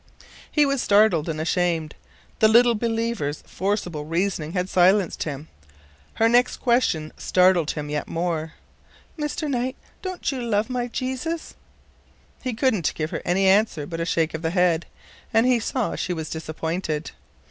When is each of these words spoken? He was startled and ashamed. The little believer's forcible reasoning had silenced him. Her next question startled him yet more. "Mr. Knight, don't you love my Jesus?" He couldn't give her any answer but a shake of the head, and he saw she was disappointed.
He 0.51 0.65
was 0.65 0.81
startled 0.81 1.29
and 1.29 1.39
ashamed. 1.39 1.93
The 2.39 2.47
little 2.47 2.73
believer's 2.73 3.43
forcible 3.45 4.03
reasoning 4.03 4.53
had 4.53 4.67
silenced 4.67 5.21
him. 5.25 5.47
Her 6.15 6.27
next 6.27 6.57
question 6.57 7.13
startled 7.19 7.69
him 7.69 7.87
yet 7.87 8.07
more. 8.07 8.53
"Mr. 9.15 9.47
Knight, 9.47 9.75
don't 10.01 10.31
you 10.31 10.41
love 10.41 10.71
my 10.71 10.87
Jesus?" 10.87 11.53
He 12.41 12.55
couldn't 12.55 12.93
give 12.95 13.11
her 13.11 13.21
any 13.23 13.45
answer 13.45 13.85
but 13.85 13.99
a 13.99 14.05
shake 14.05 14.33
of 14.33 14.41
the 14.41 14.49
head, 14.49 14.87
and 15.31 15.45
he 15.45 15.59
saw 15.59 15.95
she 15.95 16.13
was 16.13 16.31
disappointed. 16.31 17.11